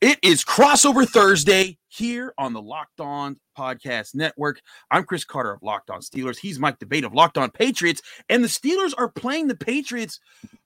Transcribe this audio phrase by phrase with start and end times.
[0.00, 4.60] It is crossover Thursday here on the Locked On Podcast Network.
[4.92, 6.38] I'm Chris Carter of Locked On Steelers.
[6.38, 8.00] He's Mike D'Abate of Locked On Patriots.
[8.28, 10.20] And the Steelers are playing the Patriots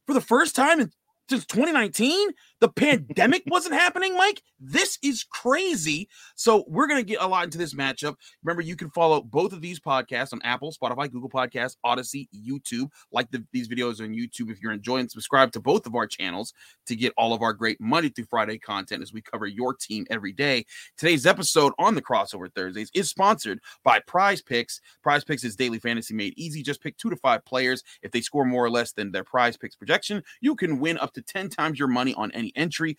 [0.06, 0.92] for the first time in
[1.32, 2.28] since 2019
[2.60, 4.42] the pandemic wasn't happening mike?
[4.60, 6.08] This is crazy.
[6.36, 8.14] So we're to get a lot into this matchup.
[8.44, 12.88] Remember you can follow both of these podcasts on apple spotify google podcasts Audacy youtube.
[13.10, 15.08] Like the, these videos on youtube if you're enjoying.
[15.08, 16.52] Subscribe to both of our channels
[16.86, 20.06] to get all of our great monday through friday content as we cover your team
[20.10, 20.66] every day.
[20.98, 24.80] Today's episode on the crossover thursdays is sponsored by PrizePicks.
[25.02, 26.62] Prize picks is daily fantasy made easy.
[26.62, 27.82] Just pick two to five players.
[28.02, 31.21] If they score more or less than their PrizePicks projection you can win up to
[31.26, 32.96] 10 times your money on any entry.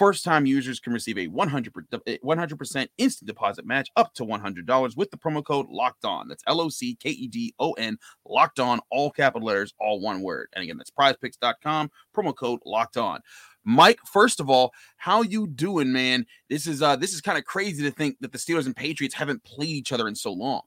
[0.00, 5.10] First time users can receive a 100 100% instant deposit match up to $100 with
[5.10, 6.26] the promo code locked on.
[6.26, 10.00] That's L O C K E D O N, locked on, all capital letters, all
[10.00, 10.48] one word.
[10.54, 13.20] And again, that's prizepicks.com, promo code locked on.
[13.62, 16.24] Mike, first of all, how you doing, man?
[16.48, 19.14] This is uh this is kind of crazy to think that the Steelers and Patriots
[19.14, 20.62] haven't played each other in so long.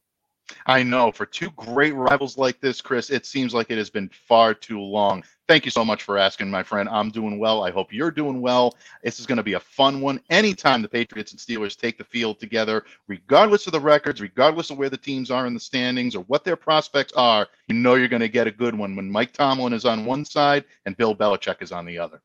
[0.65, 1.11] I know.
[1.11, 4.79] For two great rivals like this, Chris, it seems like it has been far too
[4.79, 5.23] long.
[5.47, 6.87] Thank you so much for asking, my friend.
[6.89, 7.63] I'm doing well.
[7.63, 8.75] I hope you're doing well.
[9.03, 10.21] This is going to be a fun one.
[10.29, 14.77] Anytime the Patriots and Steelers take the field together, regardless of the records, regardless of
[14.77, 18.07] where the teams are in the standings or what their prospects are, you know you're
[18.07, 21.15] going to get a good one when Mike Tomlin is on one side and Bill
[21.15, 22.21] Belichick is on the other.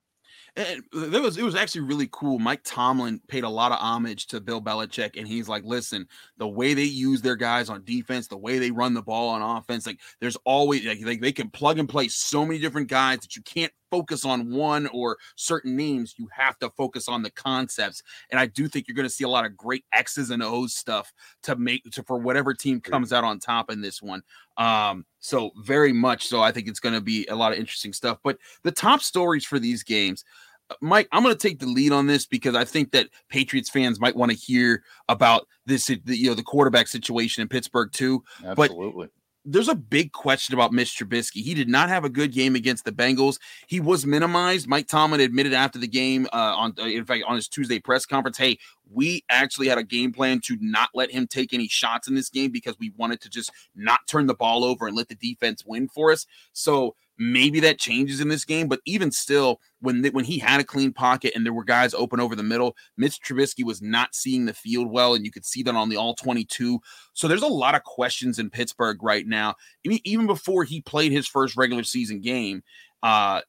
[0.56, 2.38] And there was it was actually really cool.
[2.38, 6.48] Mike Tomlin paid a lot of homage to Bill Belichick, and he's like, "Listen, the
[6.48, 9.86] way they use their guys on defense, the way they run the ball on offense,
[9.86, 13.36] like there's always like they, they can plug and play so many different guys that
[13.36, 16.14] you can't focus on one or certain names.
[16.18, 18.02] You have to focus on the concepts.
[18.30, 20.74] And I do think you're going to see a lot of great X's and O's
[20.74, 24.22] stuff to make to for whatever team comes out on top in this one.
[24.56, 26.40] Um, so very much so.
[26.40, 28.18] I think it's going to be a lot of interesting stuff.
[28.22, 30.24] But the top stories for these games.
[30.82, 34.00] Mike, I'm going to take the lead on this because I think that Patriots fans
[34.00, 38.22] might want to hear about this, you know, the quarterback situation in Pittsburgh too.
[38.44, 39.06] Absolutely.
[39.06, 39.10] But
[39.50, 41.42] there's a big question about Mitch Trubisky.
[41.42, 43.38] He did not have a good game against the Bengals.
[43.66, 44.68] He was minimized.
[44.68, 48.04] Mike Tomlin admitted after the game, uh, on uh, in fact on his Tuesday press
[48.04, 48.58] conference, "Hey,
[48.90, 52.28] we actually had a game plan to not let him take any shots in this
[52.28, 55.64] game because we wanted to just not turn the ball over and let the defense
[55.64, 60.24] win for us." So Maybe that changes in this game, but even still, when when
[60.24, 63.64] he had a clean pocket and there were guys open over the middle, Mitch Trubisky
[63.64, 66.80] was not seeing the field well, and you could see that on the all 22.
[67.14, 69.56] So there's a lot of questions in Pittsburgh right now.
[69.84, 72.62] Even before he played his first regular season game,
[73.02, 73.40] uh,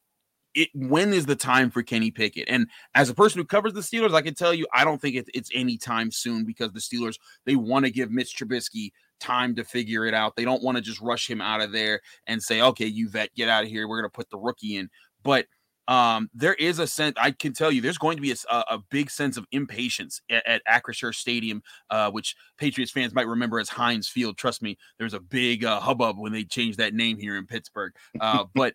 [0.54, 2.48] it when is the time for Kenny Pickett?
[2.48, 5.16] And as a person who covers the Steelers, I can tell you I don't think
[5.16, 9.54] it, it's any time soon because the Steelers they want to give Mitch Trubisky time
[9.56, 10.34] to figure it out.
[10.36, 13.34] They don't want to just rush him out of there and say, "Okay, you vet,
[13.34, 13.86] get out of here.
[13.88, 14.88] We're going to put the rookie in."
[15.22, 15.46] But
[15.88, 18.78] um, there is a sense I can tell you there's going to be a, a
[18.90, 23.68] big sense of impatience at, at Acrisure Stadium, uh, which Patriots fans might remember as
[23.68, 24.36] Heinz Field.
[24.36, 27.92] Trust me, there's a big uh, hubbub when they changed that name here in Pittsburgh.
[28.20, 28.74] Uh, but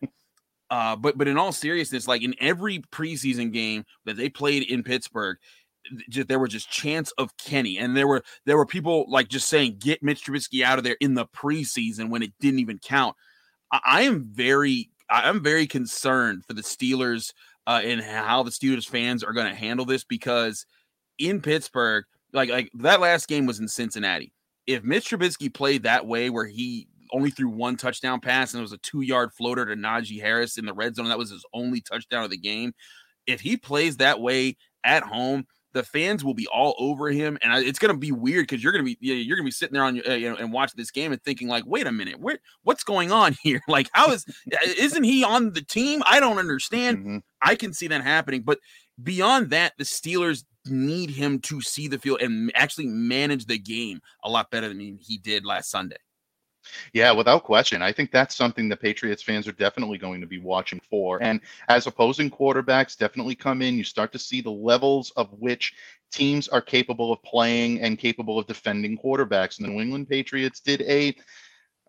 [0.70, 4.84] uh, but but in all seriousness, like in every preseason game that they played in
[4.84, 5.38] Pittsburgh,
[6.10, 9.48] just, there were just chants of Kenny, and there were there were people like just
[9.48, 13.16] saying get Mitch Trubisky out of there in the preseason when it didn't even count.
[13.72, 17.34] I, I am very I'm very concerned for the Steelers
[17.68, 20.66] uh, and how the Steelers fans are going to handle this because
[21.20, 24.34] in Pittsburgh, like like that last game was in Cincinnati.
[24.68, 28.64] If Mitch Trubisky played that way, where he only threw one touchdown pass and it
[28.64, 31.46] was a two yard floater to Najee Harris in the red zone, that was his
[31.54, 32.74] only touchdown of the game.
[33.28, 37.54] If he plays that way at home, the fans will be all over him, and
[37.66, 39.74] it's going to be weird because you're going to be you're going to be sitting
[39.74, 41.92] there on your, uh, you know and watching this game and thinking like, wait a
[41.92, 43.62] minute, where what's going on here?
[43.68, 44.26] Like, how is
[44.78, 46.02] isn't he on the team?
[46.08, 46.98] I don't understand.
[47.00, 47.18] Mm-hmm.
[47.44, 48.60] I can see that happening, but
[49.04, 54.00] beyond that, the Steelers need him to see the field and actually manage the game
[54.24, 55.98] a lot better than he did last Sunday.
[56.94, 57.82] Yeah, without question.
[57.82, 61.22] I think that's something the Patriots fans are definitely going to be watching for.
[61.22, 65.74] And as opposing quarterbacks definitely come in, you start to see the levels of which
[66.12, 69.58] teams are capable of playing and capable of defending quarterbacks.
[69.58, 71.16] And the New England Patriots did a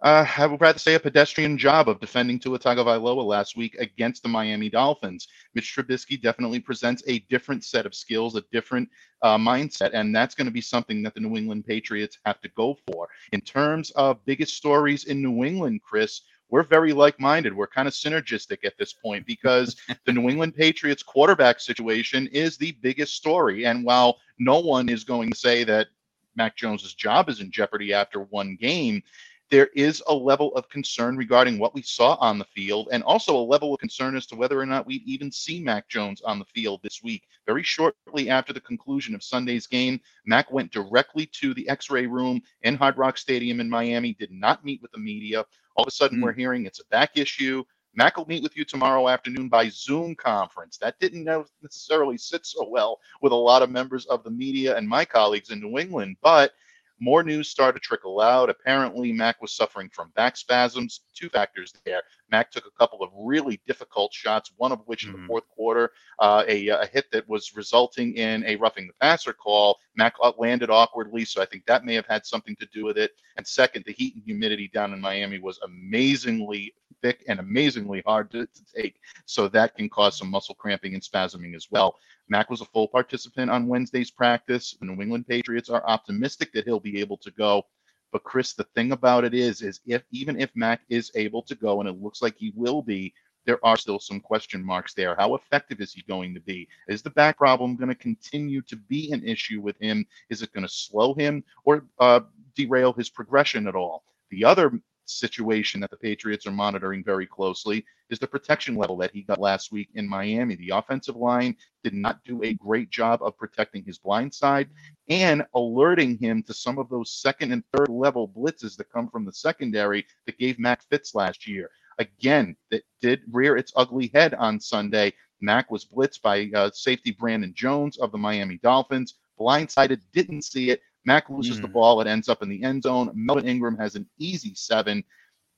[0.02, 4.22] uh, I would rather say a pedestrian job of defending Tua Tagovailoa last week against
[4.22, 5.28] the Miami Dolphins.
[5.54, 8.90] Mitch Trubisky definitely presents a different set of skills, a different
[9.22, 12.48] uh, mindset, and that's going to be something that the New England Patriots have to
[12.50, 13.08] go for.
[13.32, 16.20] In terms of biggest stories in New England, Chris,
[16.50, 17.56] we're very like-minded.
[17.56, 22.56] We're kind of synergistic at this point because the New England Patriots quarterback situation is
[22.56, 23.64] the biggest story.
[23.64, 25.88] And while no one is going to say that
[26.36, 29.02] Mac Jones's job is in jeopardy after one game,
[29.50, 33.36] there is a level of concern regarding what we saw on the field, and also
[33.36, 36.38] a level of concern as to whether or not we'd even see Mac Jones on
[36.38, 37.22] the field this week.
[37.46, 42.06] Very shortly after the conclusion of Sunday's game, Mac went directly to the x ray
[42.06, 45.44] room in Hard Rock Stadium in Miami, did not meet with the media.
[45.76, 46.22] All of a sudden, mm.
[46.22, 47.62] we're hearing it's a back issue.
[47.94, 50.76] Mac will meet with you tomorrow afternoon by Zoom conference.
[50.76, 51.24] That didn't
[51.62, 55.50] necessarily sit so well with a lot of members of the media and my colleagues
[55.50, 56.52] in New England, but
[56.98, 58.48] more news started to trickle out.
[58.48, 61.00] Apparently, Mac was suffering from back spasms.
[61.14, 62.02] Two factors there.
[62.30, 65.26] Mac took a couple of really difficult shots, one of which in the mm-hmm.
[65.26, 69.78] fourth quarter, uh, a, a, hit that was resulting in a roughing the passer call.
[69.96, 73.12] Mac landed awkwardly, so I think that may have had something to do with it.
[73.36, 78.30] And second, the heat and humidity down in Miami was amazingly thick and amazingly hard
[78.32, 79.00] to, to take.
[79.26, 81.96] So that can cause some muscle cramping and spasming as well.
[82.28, 84.76] Mac was a full participant on Wednesday's practice.
[84.80, 87.66] The New England Patriots are optimistic that he'll be able to go.
[88.12, 91.54] But Chris, the thing about it is, is if even if Mac is able to
[91.54, 93.12] go, and it looks like he will be,
[93.46, 95.14] there are still some question marks there.
[95.14, 96.68] How effective is he going to be?
[96.88, 100.04] Is the back problem going to continue to be an issue with him?
[100.30, 102.20] Is it going to slow him or uh,
[102.54, 104.04] derail his progression at all?
[104.30, 104.72] The other
[105.06, 109.40] situation that the Patriots are monitoring very closely is the protection level that he got
[109.40, 110.56] last week in Miami.
[110.56, 114.68] The offensive line did not do a great job of protecting his blind side
[115.08, 119.24] and alerting him to some of those second and third level blitzes that come from
[119.24, 121.70] the secondary that gave Mac fits last year.
[121.98, 125.12] Again, that did rear its ugly head on Sunday.
[125.40, 129.14] Mac was blitzed by uh, safety Brandon Jones of the Miami Dolphins.
[129.38, 131.62] Blindsided, didn't see it, Mac loses mm.
[131.62, 132.00] the ball.
[132.00, 133.10] It ends up in the end zone.
[133.14, 135.02] Melvin Ingram has an easy seven,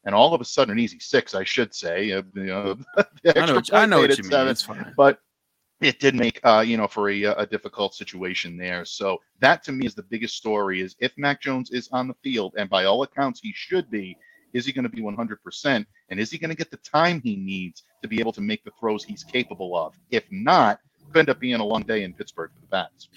[0.04, 2.12] and all of a sudden an easy six, I should say.
[2.12, 2.76] Uh, you know,
[3.34, 4.30] I know, what, I know what you mean.
[4.30, 4.92] Seven, it's fine.
[4.96, 5.20] But
[5.80, 8.84] it did make uh, you know for a, a difficult situation there.
[8.84, 12.14] So that to me is the biggest story: is if Mac Jones is on the
[12.22, 14.16] field, and by all accounts he should be.
[14.54, 15.84] Is he going to be 100%?
[16.08, 18.64] And is he going to get the time he needs to be able to make
[18.64, 19.94] the throws he's capable of?
[20.10, 23.08] If not, could end up being a long day in Pittsburgh for the Pats.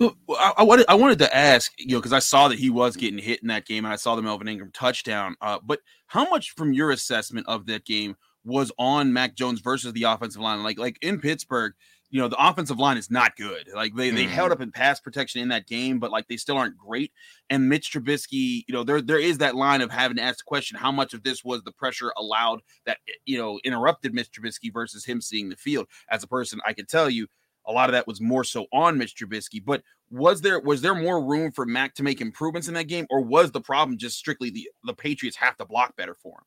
[0.00, 2.96] I, I, wanted I wanted to ask you know because I saw that he was
[2.96, 5.36] getting hit in that game and I saw the Melvin Ingram touchdown.
[5.40, 9.92] Uh, but how much from your assessment of that game was on Mac Jones versus
[9.92, 10.62] the offensive line?
[10.62, 11.72] Like like in Pittsburgh,
[12.10, 13.68] you know the offensive line is not good.
[13.74, 14.14] Like they, mm.
[14.14, 14.52] they held mm-hmm.
[14.52, 17.12] up in pass protection in that game, but like they still aren't great.
[17.50, 20.44] And Mitch Trubisky, you know there there is that line of having to ask the
[20.46, 24.72] question: how much of this was the pressure allowed that you know interrupted Mitch Trubisky
[24.72, 25.86] versus him seeing the field?
[26.10, 27.26] As a person, I can tell you
[27.66, 29.64] a lot of that was more so on Mitch Trubisky.
[29.64, 33.06] But was there was there more room for Mac to make improvements in that game,
[33.10, 36.44] or was the problem just strictly the the Patriots have to block better for him?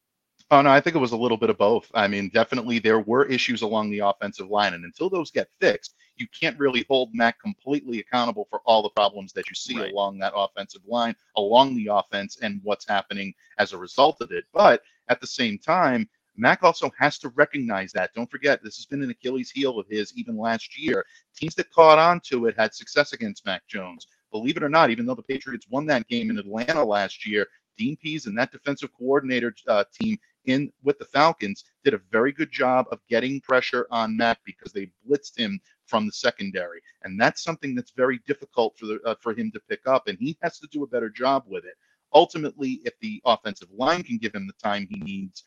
[0.52, 1.92] Oh no, I think it was a little bit of both.
[1.94, 5.96] I mean, definitely there were issues along the offensive line, and until those get fixed,
[6.16, 9.92] you can't really hold Mac completely accountable for all the problems that you see right.
[9.92, 14.46] along that offensive line, along the offense, and what's happening as a result of it.
[14.52, 18.12] But at the same time, Mac also has to recognize that.
[18.16, 21.06] Don't forget, this has been an Achilles heel of his even last year.
[21.36, 24.08] Teams that caught on to it had success against Mac Jones.
[24.32, 27.48] Believe it or not, even though the Patriots won that game in Atlanta last year,
[27.78, 32.32] Dean Pees and that defensive coordinator uh, team in with the Falcons did a very
[32.32, 37.20] good job of getting pressure on Mac because they blitzed him from the secondary, and
[37.20, 40.38] that's something that's very difficult for the, uh, for him to pick up, and he
[40.42, 41.76] has to do a better job with it.
[42.14, 45.44] Ultimately, if the offensive line can give him the time he needs,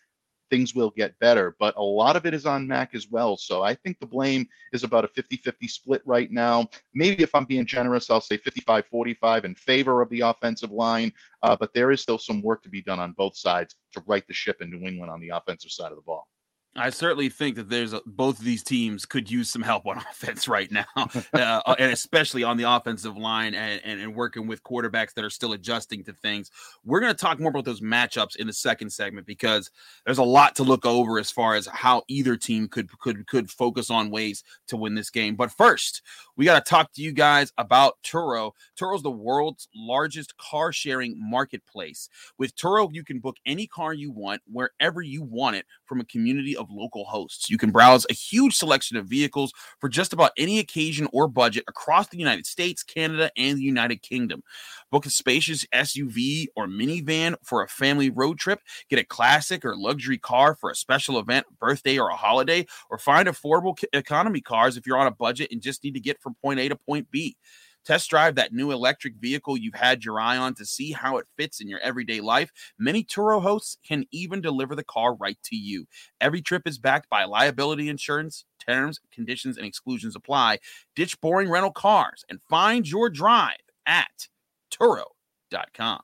[0.53, 1.57] things will get better.
[1.59, 3.39] But a lot of it is on Mac as well.
[3.39, 6.69] So I think the blame is about a 50 50 split right now.
[6.93, 11.11] Maybe if I'm being generous, I'll say 55 45 in favor of the offensive line.
[11.43, 14.27] Uh, but there is still some work to be done on both sides to right
[14.27, 16.29] the ship in New England on the offensive side of the ball.
[16.75, 19.99] I certainly think that there's a, both of these teams could use some help on
[20.11, 24.63] offense right now, uh, and especially on the offensive line and, and, and, working with
[24.63, 26.51] quarterbacks that are still adjusting to things.
[26.85, 29.71] We're going to talk more about those matchups in the second segment because
[30.07, 33.51] there's a lot to look over as far as how either team could could could
[33.51, 35.35] focus on ways to win this game.
[35.35, 36.03] But first,
[36.37, 38.53] we got to talk to you guys about Turo.
[38.81, 42.09] Turo's the world's largest car sharing marketplace.
[42.39, 46.05] With Turo, you can book any car you want wherever you want it from a
[46.05, 47.51] community of local hosts.
[47.51, 51.65] You can browse a huge selection of vehicles for just about any occasion or budget
[51.69, 54.43] across the United States, Canada, and the United Kingdom.
[54.91, 59.77] Book a spacious SUV or minivan for a family road trip, get a classic or
[59.77, 64.77] luxury car for a special event, birthday, or a holiday, or find affordable economy cars
[64.77, 67.11] if you're on a budget and just need to get from point A to point
[67.11, 67.37] B.
[67.85, 71.27] Test drive that new electric vehicle you've had your eye on to see how it
[71.37, 72.51] fits in your everyday life.
[72.79, 75.87] Many Turo hosts can even deliver the car right to you.
[76.21, 78.45] Every trip is backed by liability insurance.
[78.65, 80.59] Terms, conditions, and exclusions apply.
[80.95, 84.29] Ditch boring rental cars and find your drive at
[84.73, 86.01] Turo.com.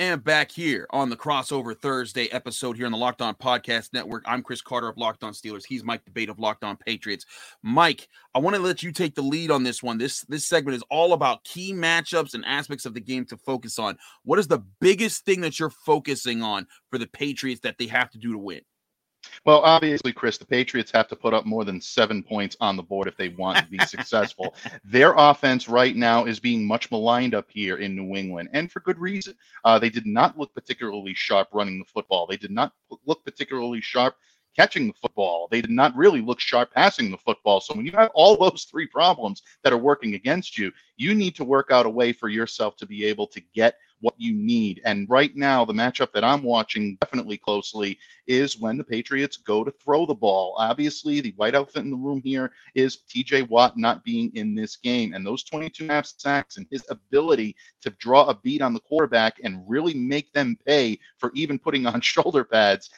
[0.00, 4.24] And back here on the crossover Thursday episode here on the Locked On Podcast Network,
[4.26, 5.66] I'm Chris Carter of Locked On Steelers.
[5.66, 7.26] He's Mike D'Abate of Locked On Patriots.
[7.62, 9.98] Mike, I want to let you take the lead on this one.
[9.98, 13.78] This this segment is all about key matchups and aspects of the game to focus
[13.78, 13.98] on.
[14.24, 18.08] What is the biggest thing that you're focusing on for the Patriots that they have
[18.12, 18.62] to do to win?
[19.46, 22.82] Well, obviously, Chris, the Patriots have to put up more than seven points on the
[22.82, 24.54] board if they want to be successful.
[24.84, 28.80] Their offense right now is being much maligned up here in New England, and for
[28.80, 29.34] good reason.
[29.64, 32.26] Uh, they did not look particularly sharp running the football.
[32.26, 32.72] They did not
[33.06, 34.14] look particularly sharp
[34.56, 35.48] catching the football.
[35.50, 37.60] They did not really look sharp passing the football.
[37.60, 41.34] So when you have all those three problems that are working against you, you need
[41.36, 44.80] to work out a way for yourself to be able to get what you need.
[44.84, 49.64] And right now, the matchup that I'm watching definitely closely is when the Patriots go
[49.64, 50.54] to throw the ball.
[50.58, 54.76] Obviously, the white outfit in the room here is TJ Watt not being in this
[54.76, 55.14] game.
[55.14, 58.74] And those 22 and a half sacks and his ability to draw a beat on
[58.74, 62.90] the quarterback and really make them pay for even putting on shoulder pads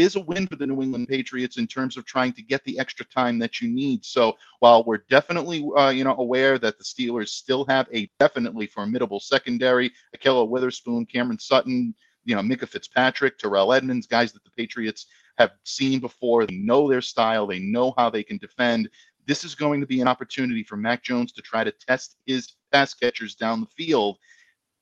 [0.00, 2.78] is a win for the New England Patriots in terms of trying to get the
[2.78, 4.04] extra time that you need.
[4.04, 8.66] So while we're definitely, uh, you know, aware that the Steelers still have a definitely
[8.66, 14.50] formidable secondary, Ahkello Witherspoon, Cameron Sutton, you know, Minkah Fitzpatrick, Terrell Edmunds, guys that the
[14.50, 15.06] Patriots
[15.38, 16.46] have seen before.
[16.46, 17.46] They know their style.
[17.46, 18.88] They know how they can defend.
[19.26, 22.54] This is going to be an opportunity for Mac Jones to try to test his
[22.72, 24.18] pass catchers down the field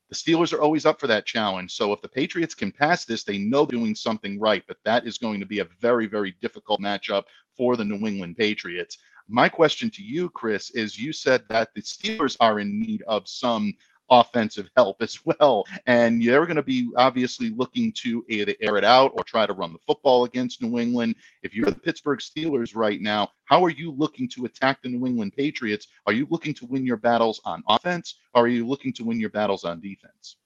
[0.08, 1.72] the Steelers are always up for that challenge.
[1.72, 4.64] So if the Patriots can pass this, they know they're doing something right.
[4.66, 7.24] But that is going to be a very, very difficult matchup
[7.56, 8.98] for the New England Patriots.
[9.28, 13.28] My question to you, Chris, is you said that the Steelers are in need of
[13.28, 13.74] some
[14.10, 15.64] offensive help as well.
[15.86, 19.52] And they're going to be obviously looking to either air it out or try to
[19.52, 21.16] run the football against New England.
[21.42, 25.06] If you're the Pittsburgh Steelers right now, how are you looking to attack the New
[25.06, 25.88] England Patriots?
[26.06, 29.20] Are you looking to win your battles on offense or are you looking to win
[29.20, 30.37] your battles on defense?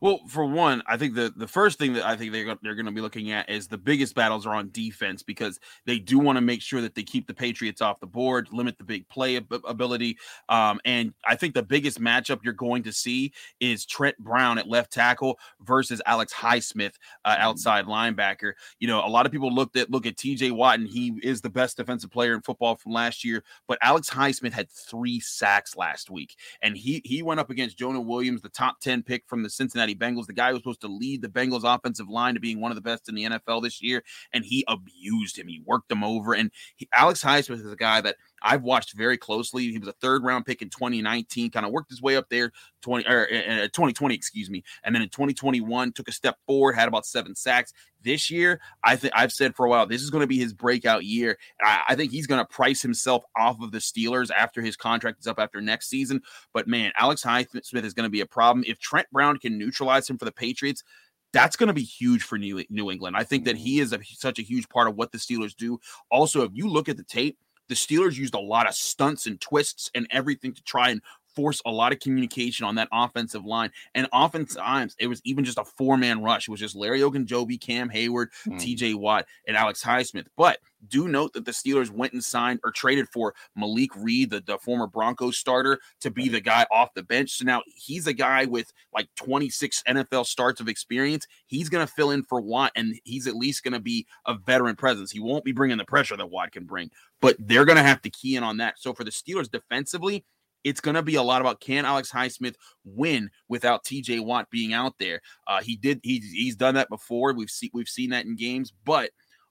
[0.00, 2.86] Well, for one, I think the the first thing that I think they're they're going
[2.86, 6.36] to be looking at is the biggest battles are on defense because they do want
[6.36, 9.36] to make sure that they keep the Patriots off the board, limit the big play
[9.36, 10.18] ability,
[10.48, 14.68] um, and I think the biggest matchup you're going to see is Trent Brown at
[14.68, 17.42] left tackle versus Alex Highsmith uh, mm-hmm.
[17.42, 18.52] outside linebacker.
[18.78, 20.50] You know, a lot of people looked at look at T.J.
[20.52, 24.10] Watt and he is the best defensive player in football from last year, but Alex
[24.10, 28.48] Highsmith had three sacks last week, and he he went up against Jonah Williams, the
[28.48, 31.28] top ten pick from the Cincinnati Bengals, the guy who was supposed to lead the
[31.28, 34.44] Bengals offensive line to being one of the best in the NFL this year, and
[34.44, 35.48] he abused him.
[35.48, 36.34] He worked him over.
[36.34, 39.70] And he, Alex Highsmith is a guy that I've watched very closely.
[39.70, 42.52] He was a third round pick in 2019, kind of worked his way up there
[42.82, 46.88] 20 or uh, 2020, excuse me, and then in 2021 took a step forward, had
[46.88, 47.72] about seven sacks.
[48.02, 50.52] This year, I think I've said for a while this is going to be his
[50.52, 51.38] breakout year.
[51.60, 55.18] I, I think he's going to price himself off of the Steelers after his contract
[55.20, 56.20] is up after next season.
[56.52, 60.08] But man, Alex Highsmith is going to be a problem if Trent Brown can neutralize
[60.08, 60.84] him for the Patriots
[61.32, 63.14] that's going to be huge for New, New England.
[63.14, 65.78] I think that he is a, such a huge part of what the Steelers do.
[66.10, 67.36] Also, if you look at the tape,
[67.68, 71.02] the Steelers used a lot of stunts and twists and everything to try and
[71.36, 73.70] force a lot of communication on that offensive line.
[73.94, 76.48] And oftentimes it was even just a four man rush.
[76.48, 78.58] It was just Larry Ogunjobi, Cam Hayward, mm.
[78.58, 80.26] TJ Watt, and Alex Highsmith.
[80.36, 84.40] But do note that the Steelers went and signed or traded for Malik Reed, the,
[84.40, 87.32] the former Broncos starter, to be the guy off the bench.
[87.32, 91.26] So now he's a guy with like 26 NFL starts of experience.
[91.46, 94.34] He's going to fill in for Watt, and he's at least going to be a
[94.34, 95.10] veteran presence.
[95.10, 96.90] He won't be bringing the pressure that Watt can bring,
[97.20, 98.78] but they're going to have to key in on that.
[98.78, 100.24] So for the Steelers defensively,
[100.66, 104.72] it's going to be a lot about can Alex Highsmith win without TJ Watt being
[104.72, 105.20] out there.
[105.46, 106.00] Uh, he did.
[106.02, 107.32] He, he's done that before.
[107.32, 109.10] We've seen we've seen that in games, but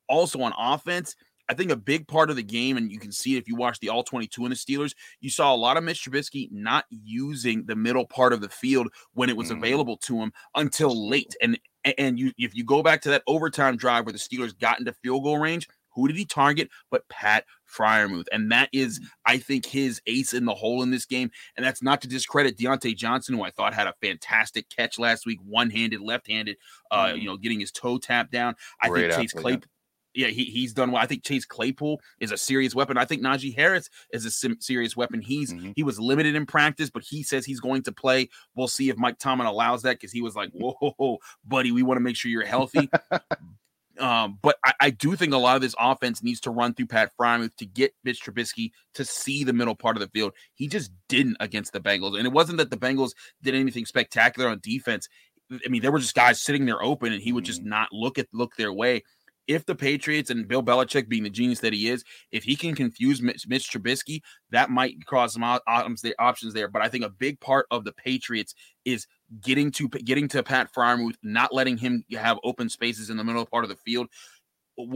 [0.09, 1.15] also on offense.
[1.47, 3.55] I think a big part of the game, and you can see it if you
[3.55, 6.85] watch the all 22 in the Steelers, you saw a lot of Mitch Trubisky not
[6.89, 9.57] using the middle part of the field when it was mm.
[9.57, 11.33] available to him until late.
[11.41, 11.57] And
[11.97, 14.91] and you if you go back to that overtime drive where the Steelers got into
[14.91, 16.69] field goal range, who did he target?
[16.91, 18.27] But Pat Freiermuth.
[18.31, 19.05] And that is, mm.
[19.25, 21.31] I think, his ace in the hole in this game.
[21.55, 25.25] And that's not to discredit Diontae Johnson, who I thought had a fantastic catch last
[25.25, 26.57] week, one handed, left handed,
[26.91, 27.21] uh, mm.
[27.21, 28.55] you know, getting his toe tapped down.
[28.81, 29.69] I Great think Chase Claypool.
[30.17, 31.03] Yeah, he, he's done well.
[31.03, 32.97] I think Chase Claypool is a serious weapon.
[32.97, 35.21] I think Najee Harris is a sim- serious weapon.
[35.21, 35.71] He's mm-hmm.
[35.75, 38.29] he was limited in practice, but he says he's going to play.
[38.55, 41.97] We'll see if Mike Tomlin allows that because he was like, "Whoa, buddy, we want
[41.97, 42.89] to make sure you're healthy."
[43.99, 46.87] Um, but I, I, do think a lot of this offense needs to run through
[46.87, 50.33] Pat Freiermuth to get Mitch Trubisky to see the middle part of the field.
[50.53, 52.17] He just didn't against the Bengals.
[52.17, 53.11] And it wasn't that the Bengals
[53.41, 55.07] did anything spectacular on defense.
[55.51, 57.69] I mean, there were just guys sitting there open and he would just mm-hmm.
[57.69, 59.03] not look at look their way.
[59.47, 62.75] If the Patriots and Bill Belichick, being the genius that he is, if he can
[62.75, 64.21] confuse Mitch, Mitch Trubisky,
[64.51, 66.67] that might cause some options there.
[66.67, 69.07] But I think a big part of the Patriots is
[69.41, 73.45] getting to getting to Pat Freiermuth, not letting him have open spaces in the middle
[73.45, 74.07] part of the field.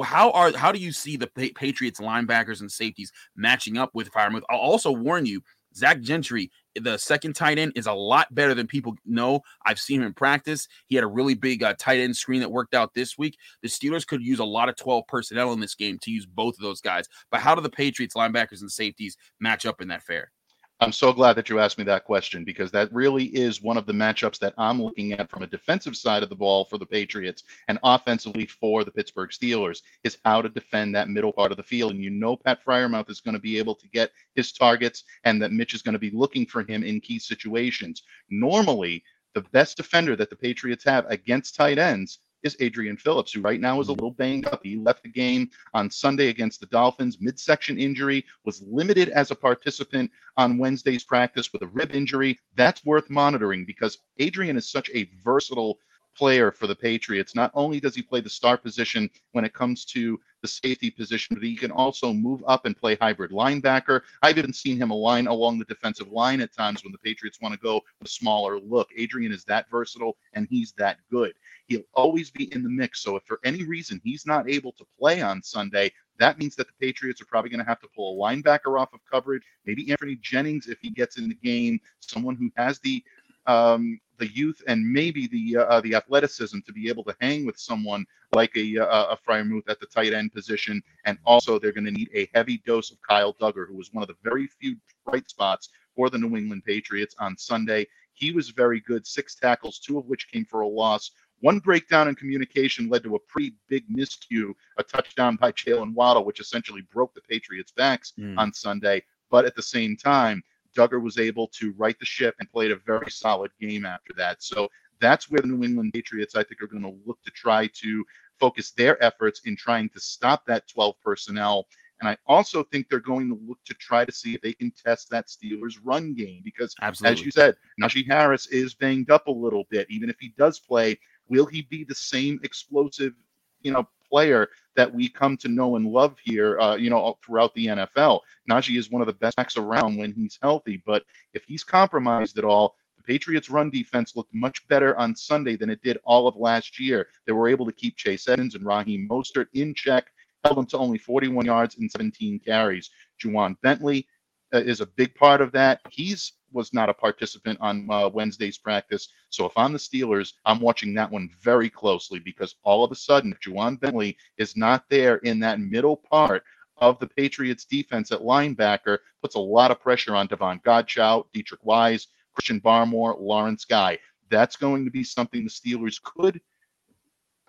[0.03, 4.41] How are how do you see the Patriots linebackers and safeties matching up with Freiermuth?
[4.49, 5.41] I'll also warn you,
[5.75, 9.41] Zach Gentry, the second tight end, is a lot better than people know.
[9.65, 10.67] I've seen him in practice.
[10.87, 13.37] He had a really big uh, tight end screen that worked out this week.
[13.61, 16.55] The Steelers could use a lot of 12 personnel in this game to use both
[16.55, 17.07] of those guys.
[17.31, 20.31] But how do the Patriots linebackers and safeties match up in that fair?
[20.81, 23.85] I'm so glad that you asked me that question because that really is one of
[23.85, 26.85] the matchups that I'm looking at from a defensive side of the ball for the
[26.85, 31.57] Patriots and offensively for the Pittsburgh Steelers is how to defend that middle part of
[31.57, 31.91] the field.
[31.91, 35.41] And you know Pat Freiermuth is going to be able to get his targets and
[35.41, 38.03] that Mitch is going to be looking for him in key situations.
[38.29, 39.03] Normally,
[39.35, 43.59] the best defender that the Patriots have against tight ends is Adrian Phillips, who right
[43.59, 43.99] now is a mm-hmm.
[43.99, 44.61] little banged up.
[44.63, 49.35] He left the game on Sunday against the Dolphins, midsection injury, was limited as a
[49.35, 52.39] participant on Wednesday's practice with a rib injury.
[52.55, 55.79] That's worth monitoring because Adrian is such a versatile
[56.19, 57.33] player for the Patriots.
[57.33, 61.35] Not only does he play the star position when it comes to the safety position,
[61.35, 64.01] but he can also move up and play hybrid linebacker.
[64.21, 67.53] I've even seen him align along the defensive line at times when the Patriots want
[67.53, 68.89] to go with a smaller look.
[68.97, 71.33] Adrian is that versatile and he's that good.
[71.69, 73.01] He'll always be in the mix.
[73.01, 76.67] So if for any reason he's not able to play on Sunday, that means that
[76.67, 79.43] the Patriots are probably going to have to pull a linebacker off of coverage.
[79.65, 83.03] Maybe Anthony Jennings, if he gets in the game, someone who has the
[83.45, 87.45] um, the youth and maybe the uh, uh, the athleticism to be able to hang
[87.45, 90.81] with someone like a uh, a Freiermuth at the tight end position.
[91.05, 94.03] And also, they're going to need a heavy dose of Kyle Dugger, who was one
[94.03, 97.87] of the very few bright spots for the New England Patriots on Sunday.
[98.13, 101.11] He was very good, six tackles, two of which came for a loss.
[101.41, 106.25] One breakdown in communication led to a pretty big miscue, a touchdown by Jaylen Waddle,
[106.25, 108.37] which essentially broke the Patriots' backs mm.
[108.37, 109.03] on Sunday.
[109.29, 110.43] But at the same time,
[110.75, 114.43] Dugger was able to right the ship and played a very solid game after that.
[114.43, 114.69] So
[114.99, 118.05] that's where the New England Patriots, I think, are going to look to try to
[118.39, 121.67] focus their efforts in trying to stop that 12 personnel.
[121.99, 124.71] And I also think they're going to look to try to see if they can
[124.71, 127.19] test that Steelers run game because, Absolutely.
[127.19, 129.87] as you said, Najee Harris is banged up a little bit.
[129.89, 130.97] Even if he does play,
[131.29, 133.13] will he be the same explosive,
[133.61, 137.53] you know, player that we come to know and love here, uh, you know, throughout
[137.53, 138.21] the NFL.
[138.49, 142.37] Najee is one of the best backs around when he's healthy, but if he's compromised
[142.37, 146.27] at all, the Patriots' run defense looked much better on Sunday than it did all
[146.27, 147.07] of last year.
[147.25, 150.07] They were able to keep Chase Edmonds and Raheem Mostert in check,
[150.43, 152.89] held them to only 41 yards and 17 carries.
[153.23, 154.07] Ja'Whaun Bentley
[154.53, 155.81] uh, is a big part of that.
[155.91, 159.09] He's was not a participant on uh, Wednesday's practice.
[159.29, 162.95] So if I'm the Steelers, I'm watching that one very closely because all of a
[162.95, 166.43] sudden, if Ja'Whaun Bentley is not there in that middle part
[166.77, 171.63] of the Patriots defense at linebacker, puts a lot of pressure on Davon Godchaux, Deatrich
[171.63, 173.99] Wise, Christian Barmore, Lawrence Guy.
[174.29, 176.39] That's going to be something the Steelers could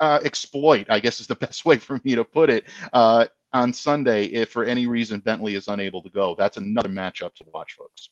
[0.01, 3.73] uh, exploit, I guess is the best way for me to put it, uh, on
[3.73, 6.35] Sunday if for any reason Bentley is unable to go.
[6.39, 8.11] That's another matchup to watch, folks.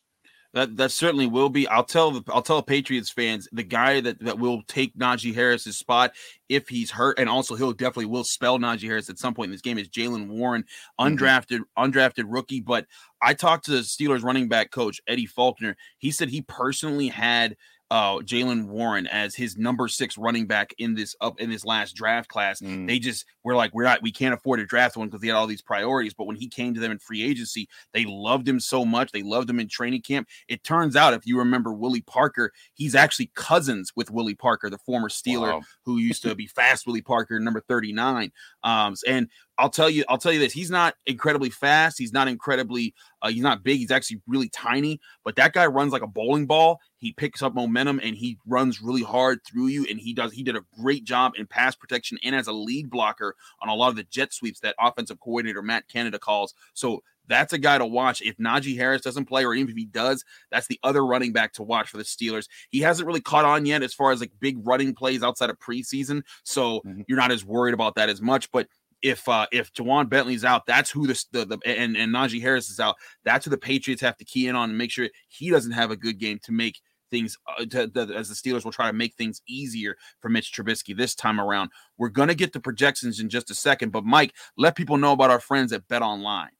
[0.54, 1.68] That that certainly will be.
[1.68, 5.76] I'll tell the I'll tell Patriots fans the guy that that will take Najee Harris's
[5.76, 6.12] spot
[6.48, 9.52] if he's hurt, and also he'll definitely will spell Najee Harris at some point in
[9.52, 11.06] this game is Jaylen Warren, mm-hmm.
[11.06, 11.84] undrafted mm-hmm.
[11.84, 12.60] undrafted rookie.
[12.62, 12.86] But
[13.20, 15.76] I talked to the Steelers running back coach Eddie Faulkner.
[15.98, 17.54] He said he personally had
[17.90, 21.94] uh Jaylen Warren as his number six running back in this up in this last
[21.94, 22.60] draft class.
[22.60, 22.86] Mm.
[22.86, 25.36] They just were like, we're not, we can't afford to draft one because he had
[25.36, 26.14] all these priorities.
[26.14, 29.12] But when he came to them in free agency, they loved him so much.
[29.12, 30.28] They loved him in training camp.
[30.48, 34.78] It turns out, if you remember Willie Parker, he's actually cousins with Willie Parker, the
[34.78, 35.62] former Steeler wow.
[35.84, 38.32] who used to be fast Willie Parker, number 39.
[38.62, 41.98] Um, and I'll tell you, I'll tell you this: he's not incredibly fast.
[41.98, 43.78] He's not incredibly, uh, he's not big.
[43.78, 45.00] He's actually really tiny.
[45.24, 46.80] But that guy runs like a bowling ball.
[46.96, 49.86] He picks up momentum and he runs really hard through you.
[49.90, 50.32] And he does.
[50.32, 53.74] He did a great job in pass protection and as a lead blocker on a
[53.74, 56.54] lot of the jet sweeps that offensive coordinator Matt Canada calls.
[56.74, 58.22] So that's a guy to watch.
[58.22, 61.52] If Najee Harris doesn't play, or even if he does, that's the other running back
[61.54, 62.48] to watch for the Steelers.
[62.70, 65.58] He hasn't really caught on yet as far as like big running plays outside of
[65.58, 67.02] preseason, so mm-hmm.
[67.06, 68.50] you're not as worried about that as much.
[68.50, 68.68] But
[69.02, 72.68] if uh if Ja'Whaun Bentley's out, that's who the, the, the and and Najee Harris
[72.68, 72.96] is out.
[73.24, 75.90] That's who the Patriots have to key in on and make sure he doesn't have
[75.90, 76.80] a good game to make
[77.10, 80.52] things uh, to, to, as the Steelers will try to make things easier for Mitch
[80.52, 81.70] Trubisky this time around.
[81.96, 85.30] We're gonna get the projections in just a second, but Mike, let people know about
[85.30, 86.50] our friends at Bet Online.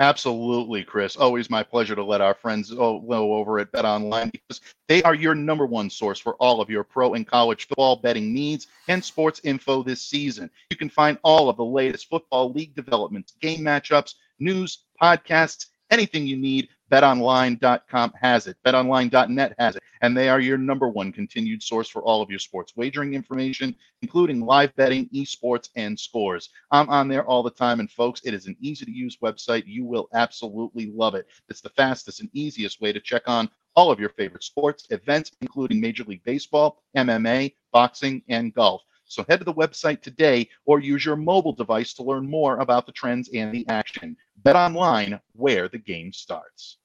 [0.00, 1.16] Absolutely, Chris.
[1.16, 5.02] Always my pleasure to let our friends oh, know over at Bet Online because they
[5.02, 8.68] are your number one source for all of your pro and college football betting needs
[8.86, 10.50] and sports info this season.
[10.70, 16.28] You can find all of the latest football league developments, game matchups, news, podcasts, anything
[16.28, 18.56] you need BetOnline.com has it.
[18.64, 19.82] BetOnline.net has it.
[20.00, 23.74] And they are your number one continued source for all of your sports wagering information,
[24.02, 26.50] including live betting, esports, and scores.
[26.70, 27.80] I'm on there all the time.
[27.80, 29.64] And folks, it is an easy to use website.
[29.66, 31.26] You will absolutely love it.
[31.48, 35.32] It's the fastest and easiest way to check on all of your favorite sports, events,
[35.40, 38.82] including Major League Baseball, MMA, boxing, and golf.
[39.08, 42.86] So head to the website today or use your mobile device to learn more about
[42.86, 44.16] the trends and the action.
[44.44, 46.76] Bet online where the game starts.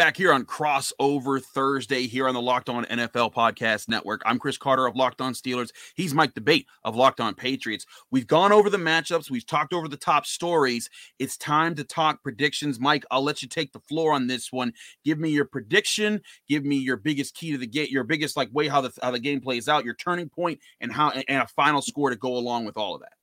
[0.00, 4.22] Back here on Crossover Thursday, here on the Locked On NFL Podcast Network.
[4.24, 5.72] I'm Chris Carter of Locked On Steelers.
[5.94, 7.84] He's Mike D'Abate of Locked On Patriots.
[8.10, 10.88] We've gone over the matchups, we've talked over the top stories.
[11.18, 12.80] It's time to talk predictions.
[12.80, 14.72] Mike, I'll let you take the floor on this one.
[15.04, 16.22] Give me your prediction.
[16.48, 19.10] Give me your biggest key to the game, your biggest like way how the how
[19.10, 22.38] the game plays out, your turning point, and how and a final score to go
[22.38, 23.19] along with all of that.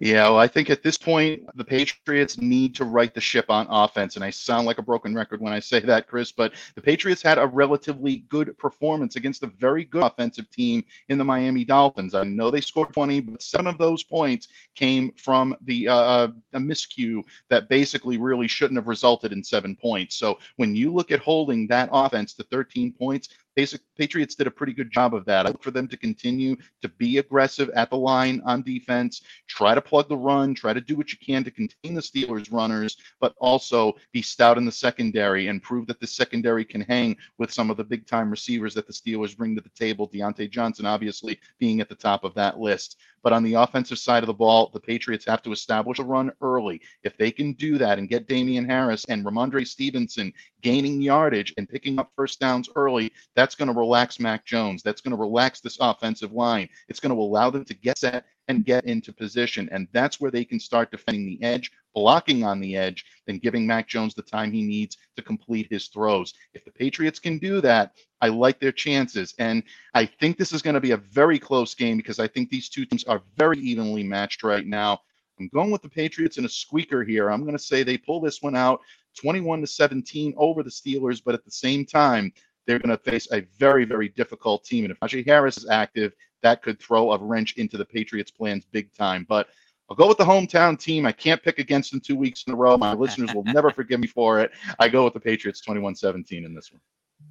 [0.00, 3.66] Yeah, well, I think at this point, the Patriots need to right the ship on
[3.68, 4.16] offense.
[4.16, 7.22] And I sound like a broken record when I say that, Chris, but the Patriots
[7.22, 12.14] had a relatively good performance against a very good offensive team in the Miami Dolphins.
[12.14, 16.28] I know they scored 20, but seven of those points came from the uh, uh
[16.54, 20.16] a miscue that basically really shouldn't have resulted in seven points.
[20.16, 24.50] So when you look at holding that offense to 13 points, basic Patriots did a
[24.50, 25.46] pretty good job of that.
[25.46, 29.74] I look for them to continue to be aggressive at the line on defense, try
[29.74, 32.96] to plug the run, try to do what you can to contain the Steelers runners,
[33.20, 37.52] but also be stout in the secondary and prove that the secondary can hang with
[37.52, 40.08] some of the big time receivers that the Steelers bring to the table.
[40.08, 42.96] Diontae Johnson, obviously, being at the top of that list.
[43.22, 46.32] But on the offensive side of the ball, the Patriots have to establish a run
[46.40, 46.80] early.
[47.02, 50.32] If they can do that and get Damien Harris and Rhamondre Stevenson
[50.62, 54.82] gaining yardage and picking up first downs early, that's going to relax Mac Jones.
[54.82, 56.68] That's going to relax this offensive line.
[56.90, 59.66] It's going to allow them to get set and get into position.
[59.72, 63.66] And that's where they can start defending the edge, blocking on the edge, and giving
[63.66, 66.34] Mac Jones the time he needs to complete his throws.
[66.52, 69.34] If the Patriots can do that, I like their chances.
[69.38, 69.62] And
[69.94, 72.68] I think this is going to be a very close game because I think these
[72.68, 75.00] two teams are very evenly matched right now.
[75.38, 77.30] I'm going with the Patriots in a squeaker here.
[77.30, 78.82] I'm going to say they pull this one out
[79.18, 82.32] 21 to 17 over the Steelers, but at the same time,
[82.66, 84.84] they're going to face a very, very difficult team.
[84.84, 88.64] And if Najee Harris is active, that could throw a wrench into the Patriots' plans
[88.70, 89.26] big time.
[89.28, 89.48] But
[89.88, 91.04] I'll go with the hometown team.
[91.04, 92.78] I can't pick against them two weeks in a row.
[92.78, 94.52] My listeners will never forgive me for it.
[94.78, 96.80] I go with the Patriots 21 17 in this one.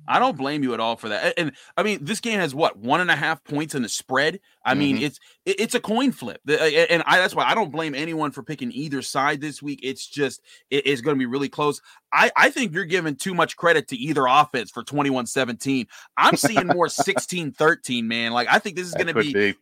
[0.09, 1.35] I don't blame you at all for that.
[1.37, 4.39] And I mean, this game has what one and a half points in the spread.
[4.65, 4.79] I mm-hmm.
[4.79, 8.41] mean, it's it's a coin flip, and I that's why I don't blame anyone for
[8.41, 9.79] picking either side this week.
[9.83, 11.79] It's just it is going to be really close.
[12.11, 15.87] I I think you're giving too much credit to either offense for 21-17.
[16.17, 18.31] I'm seeing more 16-13, man.
[18.33, 19.55] Like I think this is going to be, be.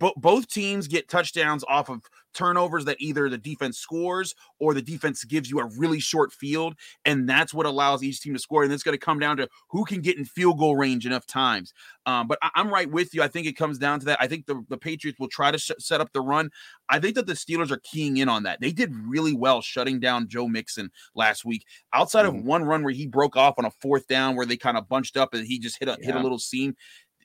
[0.00, 2.00] Bo- both teams get touchdowns off of
[2.32, 6.74] turnovers that either the defense scores or the defense gives you a really short field.
[7.04, 8.64] And that's what allows each team to score.
[8.64, 11.26] And it's going to come down to who can get in field goal range enough
[11.26, 11.72] times.
[12.06, 13.22] Um, but I, am right with you.
[13.22, 14.18] I think it comes down to that.
[14.20, 16.50] I think the, the Patriots will try to sh- set up the run.
[16.88, 18.60] I think that the Steelers are keying in on that.
[18.60, 21.66] They did really well shutting down Joe Mixon last week.
[21.92, 22.38] Outside mm-hmm.
[22.38, 24.88] of one run where he broke off on a fourth down where they kind of
[24.88, 26.06] bunched up and he just hit a yeah.
[26.06, 26.74] hit a little seam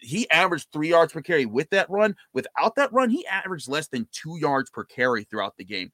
[0.06, 2.16] he averaged three yards per carry with that run.
[2.34, 5.92] Without that run, he averaged less than two yards per carry throughout the game.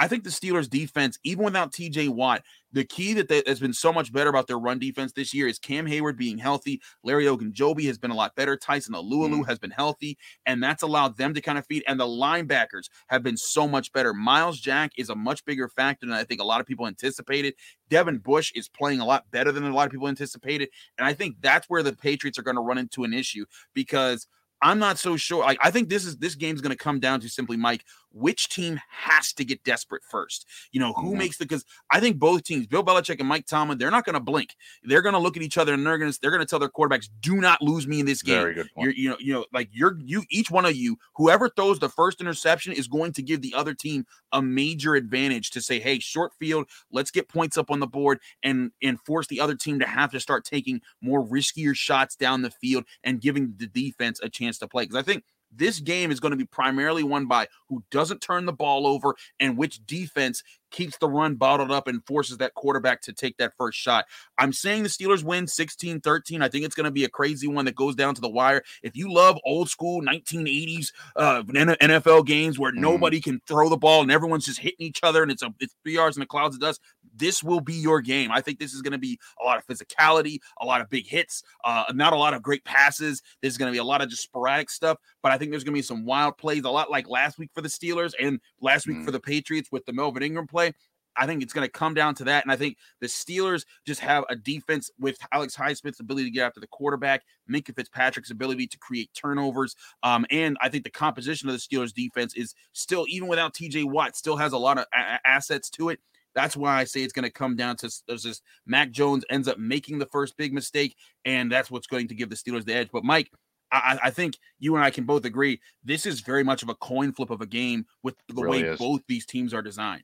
[0.00, 3.74] I think the Steelers defense, even without TJ Watt, the key that they, has been
[3.74, 6.80] so much better about their run defense this year is Cam Hayward being healthy.
[7.04, 8.56] Larry Ogunjobi has been a lot better.
[8.56, 9.46] Tyson Alualu mm.
[9.46, 11.84] has been healthy, and that's allowed them to kind of feed.
[11.86, 14.14] And the linebackers have been so much better.
[14.14, 17.52] Myles Jack is a much bigger factor than I think a lot of people anticipated.
[17.90, 20.70] Devin Bush is playing a lot better than a lot of people anticipated.
[20.96, 24.26] And I think that's where the Patriots are going to run into an issue because–
[24.62, 25.42] I'm not so sure.
[25.42, 28.48] Like, I think this is this game's going to come down to simply, Mike, which
[28.48, 30.46] team has to get desperate first?
[30.72, 31.18] You know, who mm-hmm.
[31.18, 34.14] makes the because I think both teams, Bill Belichick and Mike Tomlin, they're not going
[34.14, 34.56] to blink.
[34.82, 36.58] They're going to look at each other and they're going to they're going to tell
[36.58, 38.86] their quarterbacks, "Do not lose me in this game." Very good point.
[38.86, 41.88] You're, you know, you know, like you're you each one of you, whoever throws the
[41.88, 45.98] first interception is going to give the other team a major advantage to say, "Hey,
[45.98, 49.78] short field, let's get points up on the board and and force the other team
[49.80, 54.20] to have to start taking more riskier shots down the field and giving the defense
[54.22, 57.26] a chance to play." Because I think This game is going to be primarily won
[57.26, 61.88] by who doesn't turn the ball over and which defense keeps the run bottled up
[61.88, 64.06] and forces that quarterback to take that first shot.
[64.38, 66.42] I'm saying the Steelers win 16 13.
[66.42, 68.62] I think it's going to be a crazy one that goes down to the wire.
[68.82, 72.76] If you love old school 1980s uh, NFL games where mm.
[72.76, 75.74] nobody can throw the ball and everyone's just hitting each other and it's a it's
[75.82, 76.80] three yards in the clouds of dust,
[77.14, 78.30] this will be your game.
[78.32, 81.06] I think this is going to be a lot of physicality, a lot of big
[81.06, 83.22] hits, uh, not a lot of great passes.
[83.42, 85.74] There's going to be a lot of just sporadic stuff, but I think there's going
[85.74, 88.86] to be some wild plays, a lot like last week for the Steelers and last
[88.86, 89.04] week mm.
[89.04, 90.72] for the Patriots with the Melvin Ingram play.
[91.16, 92.44] I think it's going to come down to that.
[92.44, 96.46] And I think the Steelers just have a defense with Alex Highsmith's ability to get
[96.46, 99.74] after the quarterback, Minkah Fitzpatrick's ability to create turnovers.
[100.02, 103.90] Um, and I think the composition of the Steelers defense is still, even without TJ
[103.90, 106.00] Watt, still has a lot of a- assets to it.
[106.34, 109.48] That's why I say it's going to come down to there's this Mac Jones ends
[109.48, 112.74] up making the first big mistake, and that's what's going to give the Steelers the
[112.74, 112.88] edge.
[112.92, 113.30] But Mike,
[113.72, 116.74] I, I, think you and I can both agree this is very much of a
[116.74, 118.78] coin flip of a game with the really way is.
[118.78, 120.02] both these teams are designed.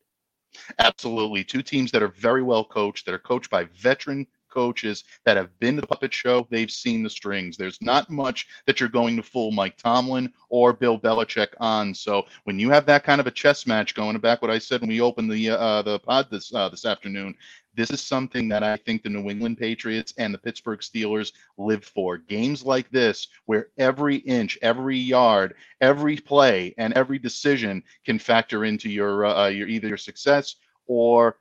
[0.79, 1.45] Absolutely.
[1.45, 5.57] Two teams that are very well coached, that are coached by veteran coaches that have
[5.61, 6.47] been to the puppet show.
[6.51, 7.59] They've seen the strings.
[7.59, 11.95] There's not much that you're going to fool Mike Tomlin or Bill Belichick on.
[11.95, 14.81] So when you have that kind of a chess match going, back what I said
[14.81, 17.35] when we opened the uh, the pod this uh, this afternoon,
[17.75, 21.85] this is something that I think the New England Patriots and the Pittsburgh Steelers live
[21.85, 22.17] for.
[22.17, 28.65] Games like this, where every inch, every yard, every play, and every decision can factor
[28.65, 31.37] into your uh, your either your success or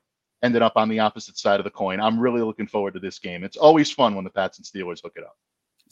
[0.45, 1.99] ended up on the opposite side of the coin.
[1.99, 3.43] I'm really looking forward to this game.
[3.43, 5.35] It's always fun when the Pats and Steelers hook it up.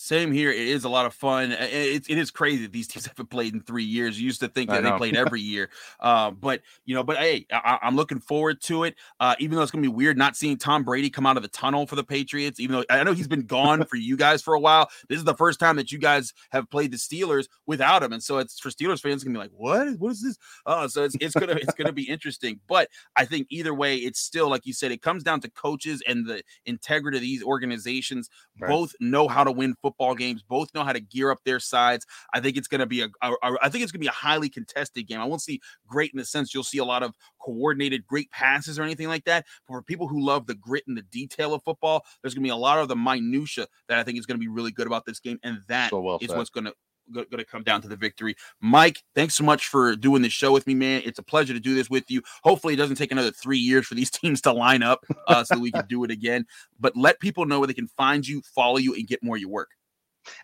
[0.03, 0.51] Same here.
[0.51, 1.53] It is a lot of fun.
[1.53, 4.19] It, it is crazy that these teams haven't played in three years.
[4.19, 5.69] You used to think that they played every year,
[6.01, 8.95] uh, but you know, but hey, I, am looking forward to it.
[9.21, 11.47] Uh, even though it's gonna be weird not seeing Tom Brady come out of the
[11.47, 12.59] tunnel for the Patriots.
[12.59, 15.23] Even though I know he's been gone for you guys for a while, this is
[15.23, 18.59] the first time that you guys have played the Steelers without him, and so it's
[18.59, 19.97] for Steelers fans gonna be like, what?
[19.99, 20.37] What is this?
[20.65, 22.59] Uh, so it's it's gonna it's gonna be interesting.
[22.67, 26.03] But I think either way, it's still like you said, it comes down to coaches
[26.05, 28.29] and the integrity of these organizations.
[28.59, 28.69] Right.
[28.69, 30.43] Both know how to win football games.
[30.43, 32.05] Both know how to gear up their sides.
[32.33, 33.57] I think it's going to be a, a, a.
[33.61, 35.19] I think it's going to be a highly contested game.
[35.19, 38.79] I won't see great in the sense you'll see a lot of coordinated great passes
[38.79, 39.45] or anything like that.
[39.67, 42.47] But for people who love the grit and the detail of football, there's going to
[42.47, 44.87] be a lot of the minutia that I think is going to be really good
[44.87, 46.73] about this game, and that so well is what's going to
[47.11, 48.35] going to come down to the victory.
[48.61, 51.01] Mike, thanks so much for doing this show with me, man.
[51.05, 52.21] It's a pleasure to do this with you.
[52.43, 55.59] Hopefully, it doesn't take another three years for these teams to line up uh, so
[55.59, 56.45] we can do it again.
[56.79, 59.41] But let people know where they can find you, follow you, and get more of
[59.41, 59.69] your work.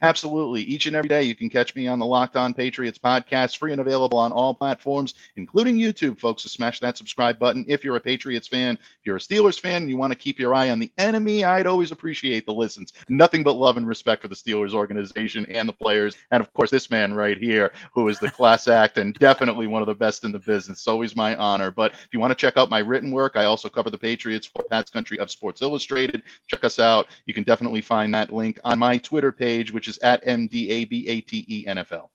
[0.01, 0.61] Absolutely.
[0.61, 3.71] Each and every day, you can catch me on the Locked On Patriots podcast, free
[3.71, 6.43] and available on all platforms, including YouTube, folks.
[6.43, 7.65] So smash that subscribe button.
[7.67, 10.39] If you're a Patriots fan, if you're a Steelers fan, and you want to keep
[10.39, 12.93] your eye on the enemy, I'd always appreciate the listens.
[13.07, 16.15] Nothing but love and respect for the Steelers organization and the players.
[16.31, 19.81] And of course, this man right here, who is the class act and definitely one
[19.81, 20.79] of the best in the business.
[20.79, 21.71] It's always my honor.
[21.71, 24.47] But if you want to check out my written work, I also cover the Patriots
[24.47, 26.23] for Pat's Country of Sports Illustrated.
[26.47, 27.07] Check us out.
[27.25, 32.10] You can definitely find that link on my Twitter page page, which is at MDABATENFL.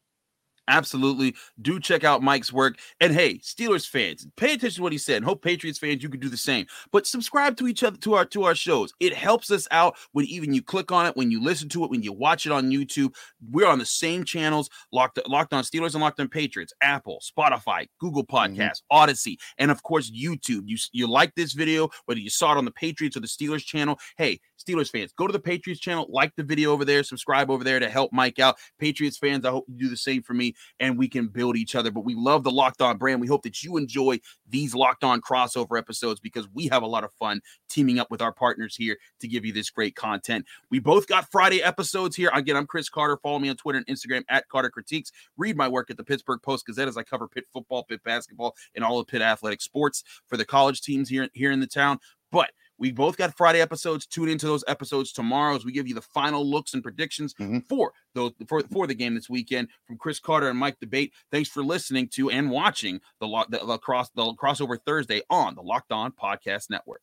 [0.66, 1.34] Absolutely.
[1.60, 2.78] Do check out Mike's work.
[2.98, 5.16] And hey, Steelers fans, pay attention to what he said.
[5.16, 6.64] And hope Patriots fans, you can do the same.
[6.90, 8.94] But subscribe to each other to our to our shows.
[8.98, 11.90] It helps us out when even you click on it, when you listen to it,
[11.90, 13.14] when you watch it on YouTube.
[13.50, 17.86] We're on the same channels, locked locked on Steelers and locked on Patriots, Apple, Spotify,
[18.00, 18.34] Google mm-hmm.
[18.34, 19.10] Podcasts, mm-hmm.
[19.10, 20.62] Audacy, and of course YouTube.
[20.64, 23.66] You you like this video, whether you saw it on the Patriots or the Steelers
[23.66, 23.98] channel.
[24.16, 27.64] Hey, Steelers fans, go to the Patriots channel, like the video over there, subscribe over
[27.64, 28.56] there to help Mike out.
[28.78, 31.74] Patriots fans, I hope you do the same for me and we can build each
[31.74, 31.90] other.
[31.90, 33.20] But we love the Locked On brand.
[33.20, 37.04] We hope that you enjoy these Locked On crossover episodes because we have a lot
[37.04, 40.46] of fun teaming up with our partners here to give you this great content.
[40.70, 42.30] We both got Friday episodes here.
[42.32, 43.18] Again, I'm Chris Carter.
[43.22, 45.10] Follow me on Twitter and Instagram at Carter Critiques.
[45.36, 48.54] Read my work at the Pittsburgh Post Gazette as I cover Pitt football, Pitt basketball,
[48.74, 51.98] and all of Pitt athletic sports for the college teams here, here in the town.
[52.30, 54.06] But we both got Friday episodes.
[54.06, 57.60] Tune into those episodes tomorrow as we give you the final looks and predictions mm-hmm.
[57.60, 61.12] for those for, for the game this weekend from Chris Carter and Mike D'Abate.
[61.30, 65.62] Thanks for listening to and watching the, the, the cross the crossover Thursday on the
[65.62, 67.02] Locked On Podcast Network.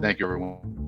[0.00, 0.81] Thank you, everyone.